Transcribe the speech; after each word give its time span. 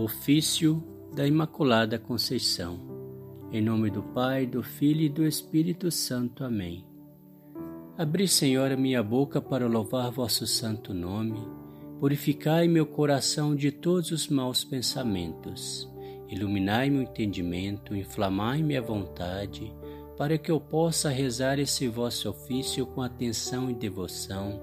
Ofício 0.00 0.80
da 1.12 1.26
Imaculada 1.26 1.98
Conceição. 1.98 2.78
Em 3.50 3.60
nome 3.60 3.90
do 3.90 4.00
Pai, 4.00 4.46
do 4.46 4.62
Filho 4.62 5.00
e 5.00 5.08
do 5.08 5.26
Espírito 5.26 5.90
Santo. 5.90 6.44
Amém. 6.44 6.86
Abri, 7.96 8.28
Senhor, 8.28 8.70
a 8.70 8.76
minha 8.76 9.02
boca 9.02 9.40
para 9.42 9.66
louvar 9.66 10.12
vosso 10.12 10.46
santo 10.46 10.94
nome. 10.94 11.40
Purificai 11.98 12.68
meu 12.68 12.86
coração 12.86 13.56
de 13.56 13.72
todos 13.72 14.12
os 14.12 14.28
maus 14.28 14.62
pensamentos. 14.62 15.90
Iluminai 16.28 16.90
meu 16.90 17.02
entendimento, 17.02 17.96
inflamai 17.96 18.62
minha 18.62 18.80
vontade, 18.80 19.74
para 20.16 20.38
que 20.38 20.52
eu 20.52 20.60
possa 20.60 21.10
rezar 21.10 21.58
esse 21.58 21.88
vosso 21.88 22.30
ofício 22.30 22.86
com 22.86 23.02
atenção 23.02 23.68
e 23.68 23.74
devoção 23.74 24.62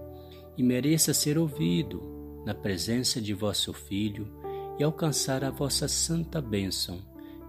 e 0.57 0.63
mereça 0.63 1.13
ser 1.13 1.38
ouvido 1.38 2.02
na 2.45 2.54
presença 2.54 3.20
de 3.20 3.33
vosso 3.33 3.73
Filho 3.73 4.45
e 4.78 4.84
alcançar 4.84 5.44
a 5.44 5.50
vossa 5.50 5.88
santa 5.88 6.41
bênção, 6.41 6.99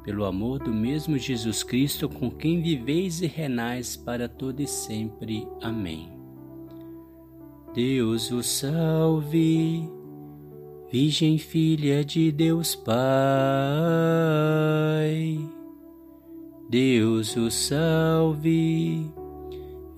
pelo 0.04 0.24
amor 0.24 0.60
do 0.60 0.72
mesmo 0.72 1.18
Jesus 1.18 1.62
Cristo, 1.62 2.08
com 2.08 2.30
quem 2.30 2.62
viveis 2.62 3.20
e 3.20 3.26
renais 3.26 3.96
para 3.96 4.28
todo 4.28 4.60
e 4.60 4.66
sempre. 4.66 5.46
Amém. 5.60 6.10
Deus 7.74 8.30
o 8.30 8.42
salve, 8.42 9.86
Virgem 10.90 11.36
Filha 11.36 12.04
de 12.04 12.32
Deus 12.32 12.74
Pai. 12.74 12.96
Deus 16.70 17.36
o 17.36 17.50
salve, 17.50 19.10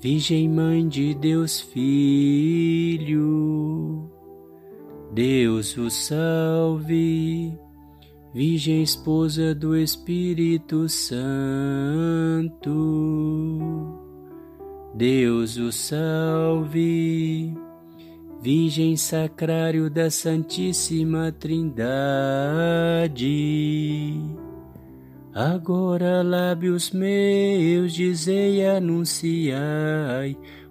Virgem 0.00 0.48
Mãe 0.48 0.88
de 0.88 1.14
Deus 1.14 1.60
Filho. 1.60 3.18
Deus 5.12 5.76
o 5.76 5.90
salve, 5.90 7.58
Virgem 8.34 8.82
Esposa 8.82 9.54
do 9.54 9.74
Espírito 9.76 10.88
Santo. 10.88 12.68
Deus 14.94 15.56
o 15.56 15.72
salve, 15.72 17.54
Virgem 18.42 18.96
Sacrário 18.96 19.88
da 19.88 20.10
Santíssima 20.10 21.32
Trindade. 21.32 21.88
Agora, 25.32 26.22
lábios 26.22 26.90
meus, 26.90 27.94
dizei 27.94 28.66
anunciai 28.66 30.36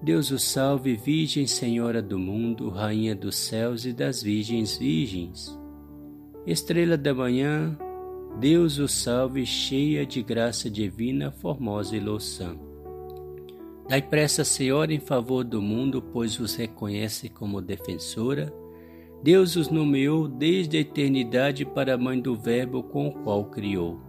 Deus 0.00 0.30
o 0.30 0.38
salve, 0.38 0.94
Virgem 0.94 1.46
Senhora 1.46 2.00
do 2.00 2.18
mundo, 2.18 2.68
Rainha 2.68 3.16
dos 3.16 3.34
céus 3.36 3.84
e 3.84 3.92
das 3.92 4.22
virgens 4.22 4.76
virgens. 4.76 5.58
Estrela 6.46 6.96
da 6.96 7.12
manhã, 7.12 7.76
Deus 8.38 8.78
o 8.78 8.86
salve, 8.86 9.44
cheia 9.44 10.06
de 10.06 10.22
graça 10.22 10.70
divina, 10.70 11.32
formosa 11.32 11.96
e 11.96 12.00
louçã. 12.00 12.56
Dai 13.88 14.00
pressa, 14.00 14.44
Senhora, 14.44 14.92
em 14.92 15.00
favor 15.00 15.42
do 15.42 15.60
mundo, 15.60 16.00
pois 16.00 16.38
os 16.38 16.54
reconhece 16.54 17.28
como 17.28 17.60
defensora. 17.60 18.52
Deus 19.20 19.56
os 19.56 19.68
nomeou 19.68 20.28
desde 20.28 20.76
a 20.76 20.80
eternidade 20.80 21.64
para 21.64 21.94
a 21.94 21.98
mãe 21.98 22.20
do 22.20 22.36
Verbo 22.36 22.84
com 22.84 23.08
o 23.08 23.12
qual 23.12 23.46
criou 23.46 24.08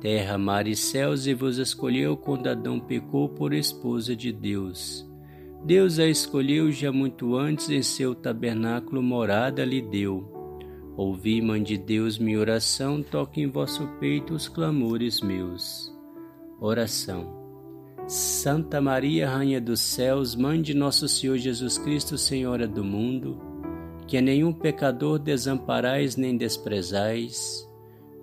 terra, 0.00 0.38
mar 0.38 0.66
e 0.66 0.76
céus, 0.76 1.26
e 1.26 1.34
vos 1.34 1.58
escolheu 1.58 2.16
quando 2.16 2.48
Adão 2.48 2.78
pecou 2.78 3.28
por 3.28 3.52
esposa 3.52 4.14
de 4.14 4.32
Deus. 4.32 5.05
Deus 5.64 5.98
a 5.98 6.06
escolheu 6.06 6.70
já 6.70 6.92
muito 6.92 7.36
antes, 7.36 7.70
em 7.70 7.82
seu 7.82 8.14
tabernáculo 8.14 9.02
morada 9.02 9.64
lhe 9.64 9.82
deu. 9.82 10.32
Ouvi, 10.96 11.42
Mãe 11.42 11.62
de 11.62 11.76
Deus, 11.76 12.18
minha 12.18 12.38
oração, 12.38 13.02
toque 13.02 13.40
em 13.40 13.50
vosso 13.50 13.86
peito 13.98 14.34
os 14.34 14.48
clamores 14.48 15.20
meus. 15.20 15.92
Oração. 16.60 17.44
Santa 18.06 18.80
Maria, 18.80 19.28
Rainha 19.28 19.60
dos 19.60 19.80
céus, 19.80 20.36
Mãe 20.36 20.62
de 20.62 20.72
nosso 20.72 21.08
Senhor 21.08 21.36
Jesus 21.36 21.76
Cristo, 21.76 22.16
Senhora 22.16 22.68
do 22.68 22.84
mundo, 22.84 23.40
que 24.06 24.16
a 24.16 24.22
nenhum 24.22 24.52
pecador 24.52 25.18
desamparais 25.18 26.16
nem 26.16 26.36
desprezais, 26.36 27.66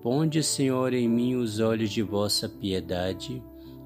Ponde, 0.01 0.43
Senhor, 0.43 0.93
em 0.93 1.07
mim 1.07 1.35
os 1.35 1.61
olhos 1.61 1.89
de 1.89 2.01
vossa 2.01 2.49
piedade 2.49 3.41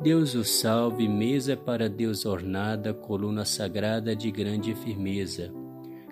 Deus 0.00 0.34
o 0.34 0.44
salve, 0.44 1.08
mesa 1.08 1.56
para 1.56 1.88
Deus 1.88 2.26
ornada, 2.26 2.92
coluna 2.92 3.44
sagrada 3.44 4.14
de 4.14 4.30
grande 4.30 4.74
firmeza. 4.74 5.52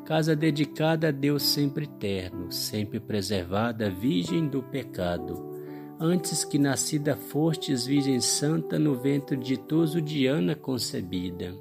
Casa 0.05 0.37
dedicada 0.37 1.09
a 1.09 1.11
Deus 1.11 1.43
sempre 1.43 1.85
eterno, 1.85 2.51
sempre 2.51 3.01
preservada, 3.01 3.91
virgem 3.91 4.49
do 4.49 4.63
pecado. 4.63 5.51
Antes 5.99 6.45
que 6.45 6.59
nascida 6.59 7.17
fostes, 7.17 7.87
Virgem 7.87 8.21
Santa, 8.21 8.79
no 8.79 8.95
ventre 8.95 9.37
ditoso 9.37 10.01
de 10.01 10.27
Ana 10.27 10.55
concebida. 10.57 11.55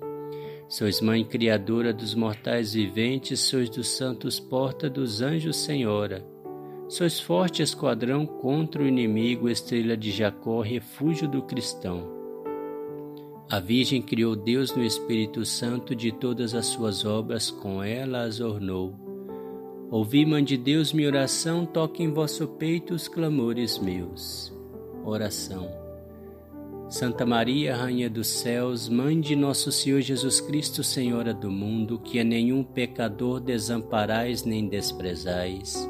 Sois 0.67 1.01
mãe 1.01 1.23
criadora 1.23 1.93
dos 1.93 2.15
mortais 2.15 2.73
viventes, 2.73 3.39
sois 3.41 3.69
dos 3.69 3.89
santos 3.89 4.39
porta 4.39 4.89
dos 4.89 5.21
anjos 5.21 5.57
senhora. 5.57 6.25
Sois 6.91 7.21
forte 7.21 7.63
esquadrão 7.63 8.25
contra 8.25 8.83
o 8.83 8.85
inimigo, 8.85 9.47
estrela 9.47 9.95
de 9.95 10.11
Jacó, 10.11 10.59
refúgio 10.59 11.25
do 11.25 11.41
cristão. 11.41 12.05
A 13.49 13.61
Virgem 13.61 14.01
criou 14.01 14.35
Deus 14.35 14.75
no 14.75 14.83
Espírito 14.83 15.45
Santo, 15.45 15.95
de 15.95 16.11
todas 16.11 16.53
as 16.53 16.65
suas 16.65 17.05
obras 17.05 17.49
com 17.49 17.81
ela 17.81 18.23
as 18.23 18.41
ornou. 18.41 18.93
Ouvi, 19.89 20.25
Mãe 20.25 20.43
de 20.43 20.57
Deus, 20.57 20.91
minha 20.91 21.07
oração, 21.07 21.65
toque 21.65 22.03
em 22.03 22.11
vosso 22.11 22.45
peito 22.45 22.93
os 22.93 23.07
clamores 23.07 23.79
meus. 23.79 24.53
Oração. 25.05 25.71
Santa 26.89 27.25
Maria, 27.25 27.73
Rainha 27.73 28.09
dos 28.09 28.27
Céus, 28.27 28.89
Mãe 28.89 29.17
de 29.17 29.33
Nosso 29.33 29.71
Senhor 29.71 30.01
Jesus 30.01 30.41
Cristo, 30.41 30.83
Senhora 30.83 31.33
do 31.33 31.49
mundo, 31.49 31.97
que 31.97 32.19
a 32.19 32.23
nenhum 32.25 32.65
pecador 32.65 33.39
desamparais 33.39 34.43
nem 34.43 34.67
desprezais. 34.67 35.89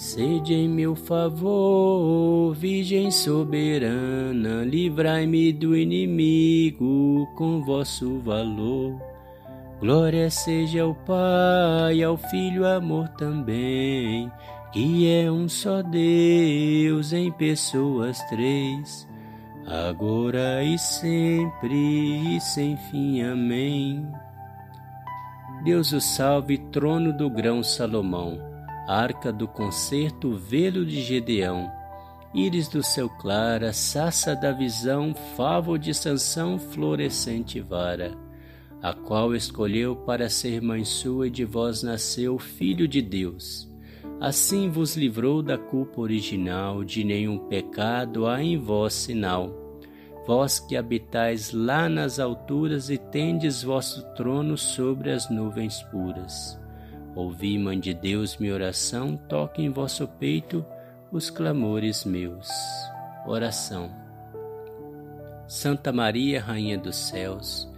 Sede 0.00 0.54
em 0.54 0.66
meu 0.66 0.96
favor, 0.96 2.54
Virgem 2.54 3.10
soberana, 3.10 4.64
livrai-me 4.64 5.52
do 5.52 5.76
inimigo 5.76 7.28
com 7.36 7.62
vosso 7.62 8.18
valor. 8.20 8.98
Glória 9.78 10.30
seja 10.30 10.84
ao 10.84 10.94
Pai, 10.94 12.02
ao 12.02 12.16
Filho, 12.16 12.66
amor 12.66 13.08
também, 13.10 14.32
que 14.72 15.06
é 15.06 15.30
um 15.30 15.46
só 15.50 15.82
Deus 15.82 17.12
em 17.12 17.30
pessoas 17.30 18.22
três, 18.30 19.06
agora 19.66 20.64
e 20.64 20.78
sempre 20.78 22.36
e 22.36 22.40
sem 22.40 22.74
fim. 22.90 23.20
Amém. 23.20 24.10
Deus 25.62 25.92
o 25.92 26.00
salve, 26.00 26.56
trono 26.56 27.12
do 27.12 27.28
grão 27.28 27.62
Salomão 27.62 28.48
arca 28.88 29.32
do 29.32 29.46
concerto, 29.46 30.32
velo 30.32 30.84
de 30.84 31.02
Gedeão, 31.02 31.70
íris 32.34 32.68
do 32.68 32.82
céu 32.82 33.08
clara, 33.08 33.72
sassa 33.72 34.34
da 34.34 34.52
visão, 34.52 35.14
favo 35.36 35.78
de 35.78 35.92
Sansão, 35.94 36.58
florescente 36.58 37.60
vara, 37.60 38.16
a 38.82 38.92
qual 38.92 39.34
escolheu 39.34 39.96
para 39.96 40.28
ser 40.28 40.62
mãe 40.62 40.84
sua 40.84 41.26
e 41.26 41.30
de 41.30 41.44
vós 41.44 41.82
nasceu 41.82 42.38
Filho 42.38 42.86
de 42.86 43.02
Deus. 43.02 43.68
Assim 44.20 44.68
vos 44.68 44.96
livrou 44.96 45.42
da 45.42 45.56
culpa 45.56 46.00
original, 46.02 46.84
de 46.84 47.02
nenhum 47.02 47.38
pecado 47.38 48.26
há 48.26 48.42
em 48.42 48.58
vós 48.58 48.92
sinal. 48.92 49.50
Vós 50.26 50.60
que 50.60 50.76
habitais 50.76 51.52
lá 51.52 51.88
nas 51.88 52.20
alturas 52.20 52.90
e 52.90 52.98
tendes 52.98 53.62
vosso 53.62 54.02
trono 54.14 54.58
sobre 54.58 55.10
as 55.10 55.30
nuvens 55.30 55.82
puras. 55.84 56.59
Ouvi, 57.14 57.58
Mãe 57.58 57.78
de 57.78 57.92
Deus, 57.92 58.36
minha 58.36 58.54
oração, 58.54 59.16
toque 59.16 59.62
em 59.62 59.70
vosso 59.70 60.06
peito 60.06 60.64
os 61.10 61.28
clamores 61.28 62.04
meus. 62.04 62.48
Oração. 63.26 63.90
Santa 65.48 65.92
Maria, 65.92 66.40
Rainha 66.40 66.78
dos 66.78 66.94
céus, 66.94 67.68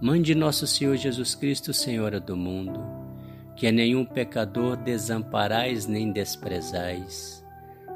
Mãe 0.00 0.20
de 0.20 0.34
nosso 0.34 0.66
Senhor 0.66 0.96
Jesus 0.96 1.34
Cristo, 1.34 1.72
Senhora 1.72 2.20
do 2.20 2.36
mundo, 2.36 2.84
que 3.56 3.66
a 3.66 3.72
nenhum 3.72 4.04
pecador 4.04 4.76
desamparais 4.76 5.86
nem 5.86 6.12
desprezais. 6.12 7.42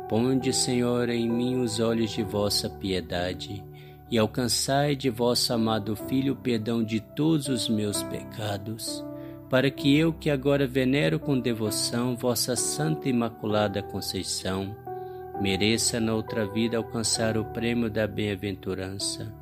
Ponde, 0.08 0.54
Senhor, 0.54 1.10
em 1.10 1.28
mim 1.28 1.60
os 1.60 1.80
olhos 1.80 2.12
de 2.12 2.22
vossa 2.22 2.70
piedade 2.70 3.62
e 4.10 4.16
alcançai 4.16 4.96
de 4.96 5.10
vosso 5.10 5.52
amado 5.52 5.94
Filho 5.94 6.32
o 6.32 6.36
perdão 6.36 6.82
de 6.82 6.98
todos 6.98 7.48
os 7.48 7.68
meus 7.68 8.02
pecados 8.04 9.04
para 9.50 9.70
que 9.70 9.96
eu, 9.96 10.12
que 10.12 10.28
agora 10.28 10.66
venero 10.66 11.18
com 11.18 11.38
devoção 11.38 12.16
vossa 12.16 12.54
Santa 12.54 13.08
Imaculada 13.08 13.82
Conceição, 13.82 14.76
mereça 15.40 15.98
na 15.98 16.14
outra 16.14 16.46
vida 16.46 16.76
alcançar 16.76 17.36
o 17.38 17.44
prêmio 17.44 17.90
da 17.90 18.06
bem-aventurança, 18.06 19.34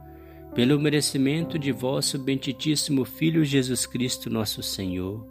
pelo 0.54 0.78
merecimento 0.78 1.58
de 1.58 1.72
vosso 1.72 2.18
benditíssimo 2.18 3.04
Filho 3.04 3.44
Jesus 3.44 3.84
Cristo, 3.84 4.30
nosso 4.30 4.62
Senhor, 4.62 5.26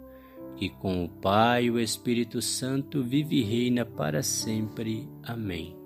que 0.56 0.68
com 0.68 1.04
o 1.04 1.08
Pai 1.08 1.64
e 1.64 1.70
o 1.70 1.80
Espírito 1.80 2.42
Santo 2.42 3.02
vive 3.02 3.36
e 3.36 3.42
reina 3.42 3.84
para 3.84 4.22
sempre. 4.22 5.08
Amém. 5.22 5.85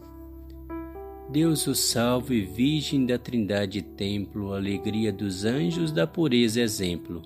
Deus 1.31 1.65
o 1.65 1.73
salve, 1.73 2.41
Virgem 2.41 3.05
da 3.05 3.17
Trindade 3.17 3.81
Templo, 3.81 4.53
alegria 4.53 5.13
dos 5.13 5.45
anjos 5.45 5.89
da 5.89 6.05
pureza 6.05 6.59
exemplo. 6.59 7.21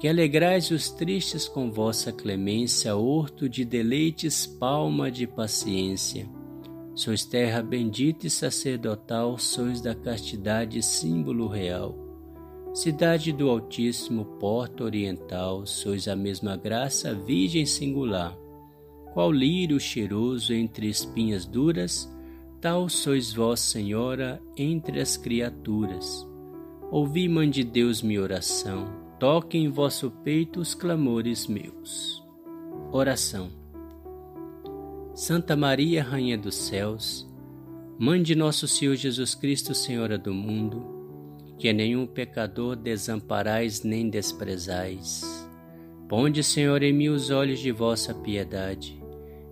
Que 0.00 0.08
alegrais 0.08 0.72
os 0.72 0.90
tristes 0.90 1.46
com 1.46 1.70
vossa 1.70 2.10
clemência, 2.10 2.96
horto 2.96 3.48
de 3.48 3.64
deleites, 3.64 4.48
palma 4.48 5.12
de 5.12 5.28
paciência. 5.28 6.28
Sois 6.92 7.24
terra 7.24 7.62
bendita 7.62 8.26
e 8.26 8.30
sacerdotal, 8.30 9.38
sois 9.38 9.80
da 9.80 9.94
castidade 9.94 10.82
símbolo 10.82 11.46
real. 11.46 11.96
Cidade 12.74 13.30
do 13.32 13.48
Altíssimo, 13.48 14.24
porta 14.40 14.82
oriental, 14.82 15.64
sois 15.64 16.08
a 16.08 16.16
mesma 16.16 16.56
graça, 16.56 17.14
virgem 17.14 17.64
singular. 17.64 18.36
Qual 19.14 19.30
lírio 19.30 19.78
cheiroso 19.78 20.52
entre 20.52 20.88
espinhas 20.88 21.46
duras, 21.46 22.12
Tal 22.60 22.88
sois 22.88 23.34
vós, 23.34 23.60
Senhora, 23.60 24.40
entre 24.56 24.98
as 25.00 25.16
criaturas. 25.16 26.26
Ouvi, 26.90 27.28
Mãe 27.28 27.50
de 27.50 27.62
Deus, 27.62 28.00
minha 28.00 28.22
oração, 28.22 28.88
toque 29.20 29.58
em 29.58 29.68
vosso 29.68 30.10
peito 30.10 30.58
os 30.58 30.74
clamores 30.74 31.46
meus. 31.46 32.24
Oração. 32.90 33.50
Santa 35.14 35.54
Maria, 35.54 36.02
Rainha 36.02 36.38
dos 36.38 36.54
céus, 36.54 37.30
Mãe 37.98 38.22
de 38.22 38.34
nosso 38.34 38.66
Senhor 38.66 38.96
Jesus 38.96 39.34
Cristo, 39.34 39.74
Senhora 39.74 40.16
do 40.16 40.32
mundo, 40.32 40.82
que 41.58 41.68
a 41.68 41.72
nenhum 41.74 42.06
pecador 42.06 42.74
desamparais 42.74 43.82
nem 43.82 44.08
desprezais. 44.08 45.46
Ponde, 46.08 46.42
Senhor, 46.42 46.82
em 46.82 46.92
mim 46.92 47.08
os 47.08 47.30
olhos 47.30 47.58
de 47.58 47.70
vossa 47.70 48.14
piedade 48.14 49.05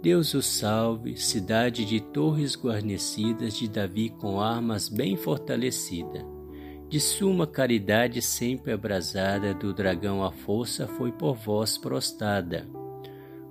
Deus 0.00 0.32
o 0.32 0.40
salve, 0.40 1.16
cidade 1.16 1.84
de 1.84 2.00
torres 2.00 2.54
guarnecidas 2.54 3.54
de 3.54 3.68
Davi 3.68 4.10
com 4.10 4.40
armas 4.40 4.88
bem 4.88 5.16
fortalecida. 5.16 6.24
De 6.88 7.00
suma 7.00 7.48
caridade 7.48 8.22
sempre 8.22 8.72
abrasada, 8.72 9.52
do 9.52 9.74
dragão 9.74 10.22
a 10.22 10.30
força 10.30 10.86
foi 10.86 11.10
por 11.10 11.34
vós 11.34 11.76
prostada. 11.76 12.68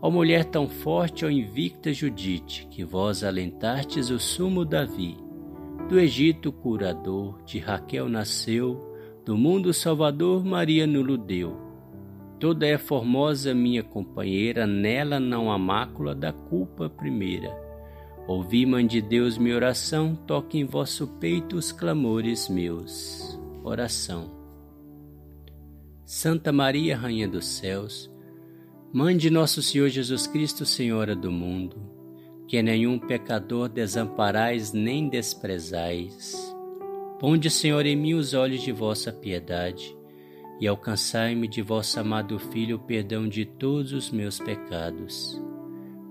Ó 0.01 0.09
mulher 0.09 0.45
tão 0.45 0.69
forte, 0.69 1.25
ó 1.25 1.29
invicta 1.29 1.91
Judite, 1.91 2.65
que 2.71 2.81
vós 2.81 3.25
alentastes 3.25 4.09
o 4.09 4.17
sumo 4.17 4.63
Davi. 4.63 5.17
Do 5.89 5.99
Egito 5.99 6.49
curador, 6.53 7.43
de 7.43 7.59
Raquel 7.59 8.07
nasceu, 8.07 8.95
do 9.25 9.37
mundo 9.37 9.73
salvador 9.73 10.45
Maria 10.45 10.87
nulo 10.87 11.17
deu 11.17 11.66
Toda 12.39 12.67
é 12.67 12.77
formosa 12.77 13.55
minha 13.55 13.81
companheira, 13.81 14.67
nela 14.67 15.19
não 15.19 15.51
há 15.51 15.57
mácula 15.57 16.13
da 16.13 16.31
culpa 16.31 16.87
primeira. 16.87 17.51
Ouvi, 18.27 18.63
Mãe 18.63 18.85
de 18.85 19.01
Deus, 19.01 19.39
minha 19.39 19.55
oração, 19.55 20.15
toque 20.15 20.59
em 20.59 20.65
vosso 20.65 21.07
peito 21.19 21.55
os 21.55 21.71
clamores 21.71 22.47
meus. 22.47 23.39
Oração. 23.63 24.29
Santa 26.05 26.51
Maria, 26.51 26.95
Rainha 26.95 27.27
dos 27.27 27.45
Céus, 27.47 28.11
Mãe 28.93 29.17
de 29.17 29.31
nosso 29.31 29.63
Senhor 29.63 29.89
Jesus 29.89 30.27
Cristo, 30.27 30.63
Senhora 30.63 31.15
do 31.15 31.31
mundo, 31.31 31.75
que 32.47 32.61
nenhum 32.61 32.99
pecador 32.99 33.67
desamparais 33.67 34.71
nem 34.71 35.09
desprezais. 35.09 36.55
Ponde, 37.19 37.49
Senhor, 37.49 37.83
em 37.85 37.95
mim 37.95 38.13
os 38.13 38.35
olhos 38.35 38.61
de 38.61 38.71
vossa 38.71 39.11
piedade 39.11 39.96
e 40.59 40.67
alcançai-me 40.67 41.47
de 41.47 41.61
vosso 41.61 41.99
amado 41.99 42.39
Filho 42.39 42.77
o 42.77 42.79
perdão 42.79 43.27
de 43.27 43.45
todos 43.45 43.93
os 43.93 44.09
meus 44.09 44.39
pecados, 44.39 45.41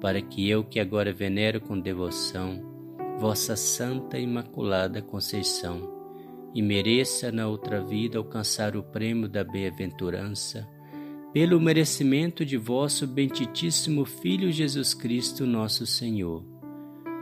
para 0.00 0.21
que 0.23 0.49
eu, 0.49 0.62
que 0.62 0.79
agora 0.79 1.12
venero 1.12 1.61
com 1.61 1.79
devoção 1.79 2.76
vossa 3.19 3.57
Santa 3.57 4.19
Imaculada 4.19 5.00
Conceição, 5.00 5.95
e 6.55 6.62
mereça 6.62 7.33
na 7.33 7.49
outra 7.49 7.83
vida 7.83 8.19
alcançar 8.19 8.76
o 8.76 8.83
prêmio 8.83 9.29
da 9.29 9.43
bem-aventurança, 9.43 10.69
pelo 11.33 11.61
merecimento 11.61 12.45
de 12.45 12.57
vosso 12.57 13.07
benditíssimo 13.07 14.05
Filho 14.05 14.50
Jesus 14.50 14.95
Cristo, 14.95 15.47
nosso 15.47 15.87
Senhor, 15.87 16.43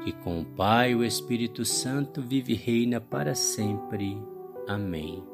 que 0.04 0.12
com 0.12 0.40
o 0.40 0.44
Pai 0.44 0.92
e 0.92 0.94
o 0.94 1.04
Espírito 1.04 1.64
Santo 1.64 2.22
vive 2.22 2.52
e 2.52 2.56
reina 2.56 3.00
para 3.00 3.34
sempre. 3.34 4.16
Amém. 4.68 5.33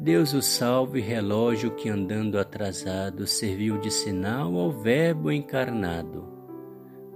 Deus 0.00 0.32
o 0.32 0.40
salve, 0.40 1.00
relógio 1.00 1.72
que 1.72 1.88
andando 1.88 2.38
atrasado 2.38 3.26
serviu 3.26 3.80
de 3.80 3.90
sinal 3.90 4.56
ao 4.56 4.70
Verbo 4.70 5.32
encarnado. 5.32 6.24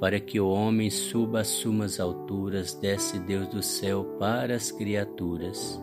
Para 0.00 0.18
que 0.18 0.40
o 0.40 0.48
homem 0.48 0.90
suba 0.90 1.42
às 1.42 1.46
sumas 1.46 2.00
alturas, 2.00 2.74
desce 2.74 3.20
Deus 3.20 3.46
do 3.46 3.62
céu 3.62 4.16
para 4.18 4.56
as 4.56 4.72
criaturas. 4.72 5.80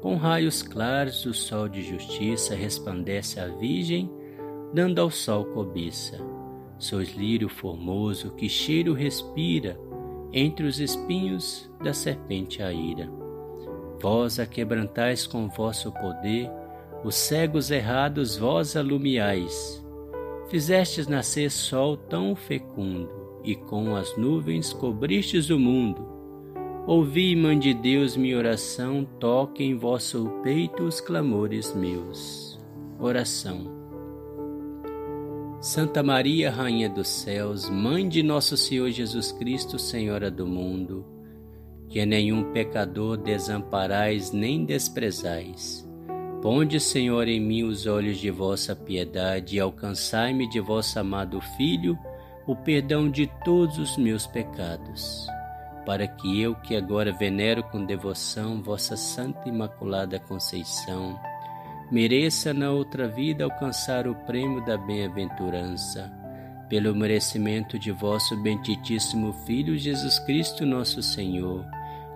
Com 0.00 0.16
raios 0.16 0.64
claros 0.64 1.24
o 1.26 1.32
sol 1.32 1.68
de 1.68 1.80
justiça 1.80 2.56
resplandece 2.56 3.38
a 3.38 3.46
Virgem, 3.46 4.10
dando 4.74 5.00
ao 5.00 5.12
sol 5.12 5.44
cobiça. 5.44 6.18
Sois 6.76 7.14
lírio 7.14 7.48
formoso 7.48 8.32
que 8.32 8.48
cheiro 8.48 8.94
respira 8.94 9.78
entre 10.32 10.66
os 10.66 10.80
espinhos 10.80 11.70
da 11.80 11.94
serpente 11.94 12.64
a 12.64 12.72
ira 12.72 13.19
Vós 14.00 14.38
a 14.38 14.46
quebrantais 14.46 15.26
com 15.26 15.48
vosso 15.48 15.92
poder, 15.92 16.50
os 17.04 17.14
cegos 17.14 17.70
errados 17.70 18.36
vós 18.36 18.76
alumiais. 18.76 19.84
Fizestes 20.48 21.06
nascer 21.06 21.50
sol 21.50 21.96
tão 21.96 22.34
fecundo, 22.34 23.10
e 23.44 23.54
com 23.54 23.94
as 23.94 24.16
nuvens 24.16 24.72
cobristes 24.72 25.50
o 25.50 25.58
mundo. 25.58 26.08
Ouvi, 26.86 27.36
Mãe 27.36 27.58
de 27.58 27.74
Deus, 27.74 28.16
minha 28.16 28.38
oração, 28.38 29.06
toque 29.18 29.62
em 29.62 29.76
vosso 29.76 30.28
peito 30.42 30.82
os 30.82 31.00
clamores 31.00 31.74
meus. 31.74 32.58
Oração. 32.98 33.80
Santa 35.60 36.02
Maria, 36.02 36.50
Rainha 36.50 36.88
dos 36.88 37.06
céus, 37.06 37.68
Mãe 37.68 38.08
de 38.08 38.22
nosso 38.22 38.56
Senhor 38.56 38.90
Jesus 38.90 39.30
Cristo, 39.30 39.78
Senhora 39.78 40.30
do 40.30 40.46
mundo, 40.46 41.04
que 41.90 42.06
nenhum 42.06 42.52
pecador 42.52 43.16
desamparais 43.16 44.30
nem 44.30 44.64
desprezais. 44.64 45.86
Ponde, 46.40 46.78
Senhor, 46.78 47.26
em 47.26 47.40
mim 47.40 47.64
os 47.64 47.84
olhos 47.84 48.18
de 48.18 48.30
vossa 48.30 48.74
piedade 48.76 49.56
e 49.56 49.60
alcançai-me 49.60 50.48
de 50.48 50.60
vosso 50.60 50.98
amado 50.98 51.40
Filho 51.56 51.98
o 52.46 52.54
perdão 52.54 53.10
de 53.10 53.26
todos 53.44 53.76
os 53.76 53.96
meus 53.96 54.26
pecados, 54.26 55.26
para 55.84 56.06
que 56.06 56.40
eu, 56.40 56.54
que 56.54 56.76
agora 56.76 57.12
venero 57.12 57.62
com 57.64 57.84
devoção 57.84 58.62
vossa 58.62 58.96
Santa 58.96 59.48
Imaculada 59.48 60.18
Conceição, 60.18 61.20
mereça 61.90 62.54
na 62.54 62.70
outra 62.70 63.08
vida 63.08 63.44
alcançar 63.44 64.06
o 64.06 64.14
prêmio 64.14 64.64
da 64.64 64.78
bem-aventurança, 64.78 66.10
pelo 66.68 66.94
merecimento 66.94 67.78
de 67.78 67.90
vosso 67.90 68.36
benditíssimo 68.36 69.32
Filho 69.44 69.76
Jesus 69.76 70.20
Cristo, 70.20 70.64
nosso 70.64 71.02
Senhor 71.02 71.66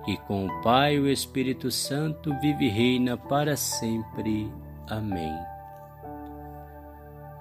que 0.05 0.17
com 0.27 0.47
o 0.47 0.63
Pai 0.63 0.97
e 0.97 1.01
o 1.01 1.09
Espírito 1.09 1.71
Santo 1.71 2.35
vive 2.41 2.67
e 2.67 2.69
reina 2.69 3.17
para 3.17 3.57
sempre. 3.57 4.51
Amém. 4.89 5.35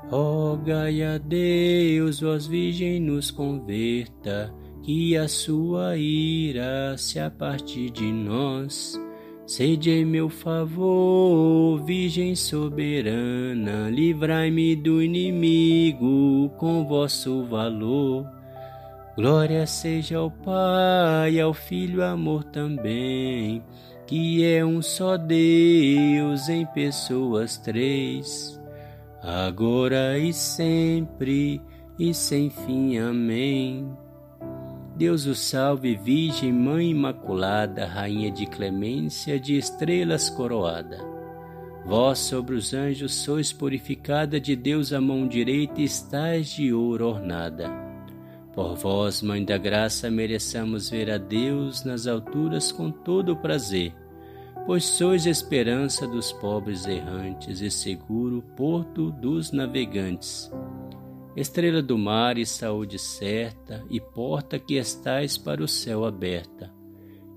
Rogai 0.10 1.02
a 1.02 1.18
Deus, 1.18 2.20
vós 2.20 2.46
Virgem, 2.46 3.00
nos 3.00 3.32
converta, 3.32 4.54
que 4.82 5.16
a 5.18 5.28
sua 5.28 5.98
ira 5.98 6.96
se 6.98 7.20
aparte 7.20 7.90
de 7.90 8.12
nós. 8.12 9.00
Sede 9.46 9.92
em 9.92 10.06
meu 10.06 10.30
favor, 10.30 11.84
Virgem 11.84 12.36
soberana, 12.36 13.90
livrai-me 13.90 14.76
do 14.76 15.02
inimigo 15.02 16.50
com 16.58 16.86
vosso 16.86 17.44
valor. 17.46 18.26
Glória 19.16 19.68
seja 19.68 20.18
ao 20.18 20.32
Pai, 20.32 21.40
ao 21.40 21.54
Filho, 21.54 22.04
amor 22.04 22.44
também, 22.46 23.64
que 24.08 24.44
é 24.44 24.66
um 24.66 24.82
só 24.82 25.18
Deus 25.18 26.50
em 26.50 26.66
pessoas 26.66 27.56
três, 27.58 28.60
agora 29.22 30.18
e 30.18 30.34
sempre 30.34 31.62
e 32.00 32.12
sem 32.12 32.50
fim. 32.50 32.98
Amém. 32.98 33.88
Deus 34.96 35.28
o 35.28 35.36
salve, 35.36 35.96
Virgem 35.96 36.52
Mãe 36.52 36.90
Imaculada, 36.90 37.86
Rainha 37.86 38.32
de 38.32 38.48
clemência, 38.48 39.40
de 39.40 39.56
estrelas 39.60 40.28
coroada. 40.28 40.98
Vós 41.86 42.18
sobre 42.18 42.56
os 42.56 42.74
anjos 42.74 43.14
sois 43.14 43.54
purificada 43.54 44.40
de 44.40 44.56
Deus 44.56 44.92
a 44.92 45.00
mão 45.00 45.28
direita 45.28 45.82
e 45.82 45.84
estais 45.84 46.50
de 46.50 46.74
ouro 46.74 47.10
ornada. 47.10 47.83
Por 48.54 48.76
vós, 48.76 49.24
Mãe 49.24 49.44
da 49.44 49.58
Graça, 49.58 50.12
mereçamos 50.12 50.88
ver 50.88 51.10
a 51.10 51.18
Deus 51.18 51.84
nas 51.84 52.06
alturas 52.06 52.72
com 52.72 52.92
todo 52.92 53.34
o 53.34 53.36
prazer, 53.36 53.96
pois 54.68 54.86
sois 54.86 55.26
esperança 55.26 56.08
dos 56.08 56.32
pobres 56.32 56.86
errantes 56.86 57.62
e 57.62 57.72
seguro 57.72 58.44
porto 58.56 59.10
dos 59.10 59.52
navegantes. 59.52 60.52
Estrela 61.36 61.82
do 61.82 61.98
mar 61.98 62.38
e 62.38 62.46
saúde 62.46 63.00
certa, 63.00 63.84
e 63.90 64.00
porta 64.00 64.60
que 64.60 64.76
estais 64.76 65.36
para 65.36 65.64
o 65.64 65.68
céu 65.68 66.06
aberta. 66.06 66.72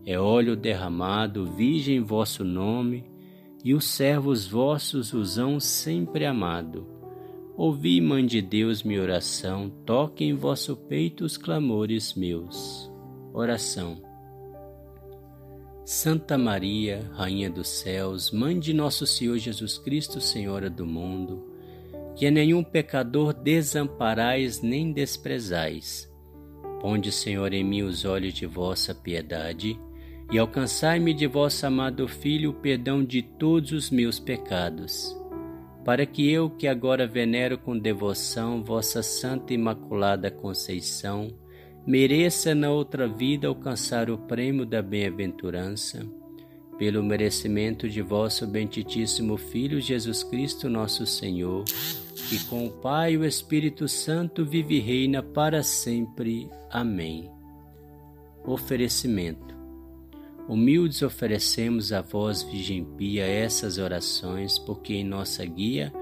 É 0.04 0.20
óleo 0.20 0.54
derramado, 0.54 1.46
virgem 1.46 2.02
vosso 2.02 2.44
nome, 2.44 3.10
e 3.64 3.72
os 3.72 3.86
servos 3.86 4.46
vossos 4.46 5.14
os 5.14 5.38
hão 5.38 5.58
sempre 5.58 6.26
amado 6.26 6.95
Ouvi, 7.58 8.02
Mãe 8.02 8.26
de 8.26 8.42
Deus, 8.42 8.82
minha 8.82 9.00
oração, 9.00 9.70
toque 9.86 10.22
em 10.22 10.34
vosso 10.34 10.76
peito 10.76 11.24
os 11.24 11.38
clamores 11.38 12.12
meus. 12.12 12.92
Oração. 13.32 14.02
Santa 15.82 16.36
Maria, 16.36 17.10
Rainha 17.14 17.48
dos 17.48 17.68
céus, 17.68 18.30
Mãe 18.30 18.60
de 18.60 18.74
nosso 18.74 19.06
Senhor 19.06 19.38
Jesus 19.38 19.78
Cristo, 19.78 20.20
Senhora 20.20 20.68
do 20.68 20.84
mundo, 20.84 21.50
que 22.14 22.26
a 22.26 22.30
nenhum 22.30 22.62
pecador 22.62 23.32
desamparais 23.32 24.60
nem 24.60 24.92
desprezais. 24.92 26.12
Ponde, 26.78 27.10
Senhor, 27.10 27.54
em 27.54 27.64
mim 27.64 27.80
os 27.80 28.04
olhos 28.04 28.34
de 28.34 28.44
vossa 28.44 28.94
piedade 28.94 29.80
e 30.30 30.38
alcançai-me 30.38 31.14
de 31.14 31.26
vosso 31.26 31.64
amado 31.64 32.06
Filho 32.06 32.50
o 32.50 32.54
perdão 32.54 33.02
de 33.02 33.22
todos 33.22 33.72
os 33.72 33.90
meus 33.90 34.20
pecados 34.20 35.16
para 35.86 36.04
que 36.04 36.28
eu, 36.28 36.50
que 36.50 36.66
agora 36.66 37.06
venero 37.06 37.56
com 37.56 37.78
devoção 37.78 38.64
vossa 38.64 39.04
Santa 39.04 39.54
Imaculada 39.54 40.32
Conceição, 40.32 41.28
mereça 41.86 42.56
na 42.56 42.72
outra 42.72 43.06
vida 43.06 43.46
alcançar 43.46 44.10
o 44.10 44.18
prêmio 44.18 44.66
da 44.66 44.82
bem-aventurança, 44.82 46.04
pelo 46.76 47.04
merecimento 47.04 47.88
de 47.88 48.02
vosso 48.02 48.48
benditíssimo 48.48 49.36
Filho 49.36 49.80
Jesus 49.80 50.24
Cristo, 50.24 50.68
nosso 50.68 51.06
Senhor, 51.06 51.62
que 52.28 52.44
com 52.46 52.66
o 52.66 52.70
Pai 52.70 53.12
e 53.12 53.18
o 53.18 53.24
Espírito 53.24 53.86
Santo 53.86 54.44
vive 54.44 54.78
e 54.78 54.80
reina 54.80 55.22
para 55.22 55.62
sempre. 55.62 56.50
Amém. 56.68 57.30
Oferecimento 58.44 59.55
Humildes 60.48 61.02
oferecemos 61.02 61.92
a 61.92 62.00
vós, 62.00 62.42
Virgem 62.42 62.84
Pia, 62.84 63.26
essas 63.26 63.78
orações, 63.78 64.58
porque 64.58 64.94
em 64.94 65.04
nossa 65.04 65.44
guia, 65.44 65.92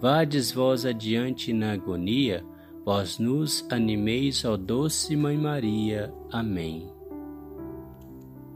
vades 0.00 0.50
vós 0.50 0.86
adiante 0.86 1.52
na 1.52 1.72
agonia, 1.72 2.42
vós 2.84 3.18
nos 3.18 3.66
animeis, 3.70 4.44
ó 4.44 4.56
doce 4.56 5.14
Mãe 5.14 5.36
Maria. 5.36 6.12
Amém. 6.32 6.90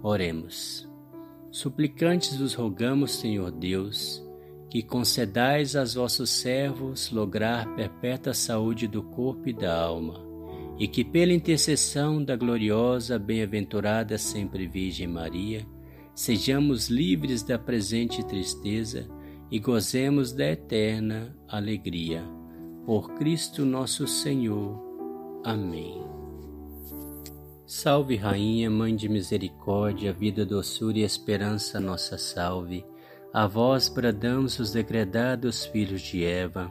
Oremos. 0.03 0.89
Suplicantes 1.51 2.37
vos 2.37 2.55
rogamos, 2.55 3.13
Senhor 3.13 3.51
Deus, 3.51 4.27
que 4.71 4.83
concedais 4.83 5.77
aos 5.77 5.95
vossos 5.95 6.31
servos 6.31 7.11
lograr 7.11 7.75
perpétua 7.75 8.35
saúde 8.35 8.89
do 8.89 9.03
corpo 9.03 9.49
e 9.49 9.53
da 9.53 9.79
alma, 9.79 10.21
e 10.79 10.89
que 10.89 11.05
pela 11.05 11.33
intercessão 11.33 12.23
da 12.23 12.37
gloriosa, 12.37 13.19
bem-aventurada 13.19 14.19
sempre 14.19 14.67
Virgem 14.67 15.07
Maria, 15.07 15.67
sejamos 16.15 16.89
livres 16.89 17.43
da 17.43 17.59
presente 17.59 18.25
tristeza 18.25 19.09
e 19.51 19.59
gozemos 19.59 20.33
da 20.33 20.47
eterna 20.47 21.37
alegria. 21.49 22.25
Por 22.85 23.15
Cristo 23.15 23.65
nosso 23.65 24.07
Senhor. 24.07 24.83
Amém. 25.45 26.03
Salve, 27.67 28.17
Rainha, 28.17 28.71
Mãe 28.71 28.95
de 28.95 29.09
Misericórdia, 29.09 30.13
vida, 30.13 30.45
doçura 30.45 30.99
e 30.99 31.03
esperança, 31.03 31.81
nossa 31.81 32.19
salve. 32.19 32.85
A 33.33 33.47
vós 33.47 33.89
bradamos 33.89 34.59
os 34.59 34.71
degredados 34.71 35.65
filhos 35.65 36.03
de 36.03 36.25
Eva, 36.25 36.71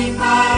Assim 0.00 0.49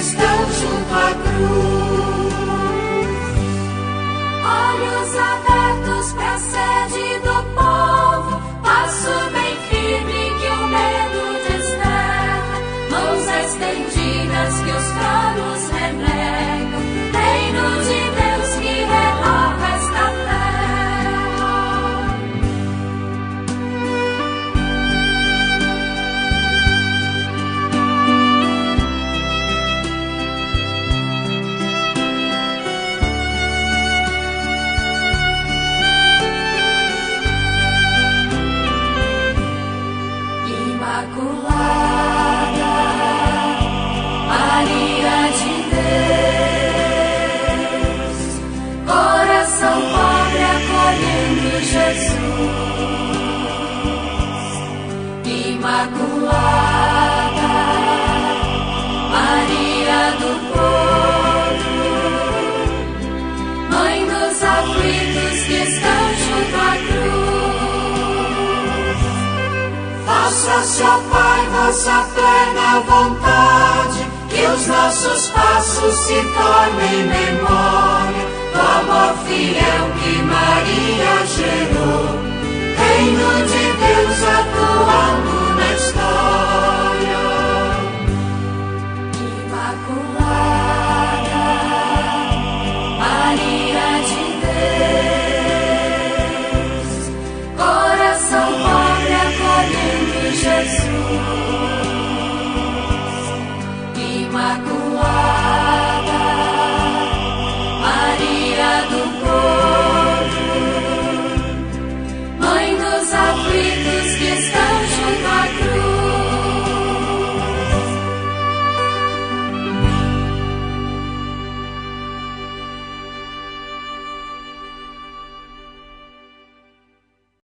aflitos 0.00 0.14
que 0.14 0.49
Faça, 70.60 70.84
ó 70.84 70.98
Pai, 71.10 71.46
vossa 71.46 72.06
plena 72.14 72.80
vontade, 72.80 74.06
que 74.28 74.46
os 74.46 74.66
nossos 74.66 75.30
passos 75.30 75.94
se 76.00 76.22
tornem 76.22 77.06
memória 77.06 78.26
do 78.52 78.60
amor 78.60 79.14
fiel 79.24 79.90
que 80.02 80.22
Maria 80.22 81.24
gerou. 81.24 82.20
Reino 82.76 83.30
de 83.46 83.64
Deus 83.72 84.20
atuando 84.38 85.34
na 85.56 85.68
história. 85.72 87.24
Imaculado. 89.46 90.49